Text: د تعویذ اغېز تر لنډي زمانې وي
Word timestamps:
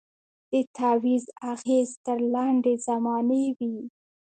د 0.51 0.53
تعویذ 0.75 1.25
اغېز 1.51 1.89
تر 2.05 2.17
لنډي 2.33 2.75
زمانې 2.87 3.45
وي 3.57 3.75